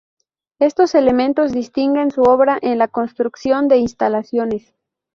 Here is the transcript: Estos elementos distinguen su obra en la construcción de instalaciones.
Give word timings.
Estos 0.57 0.95
elementos 0.95 1.51
distinguen 1.51 2.09
su 2.09 2.21
obra 2.23 2.57
en 2.59 2.79
la 2.79 2.87
construcción 2.87 3.67
de 3.67 3.77
instalaciones. 3.77 4.73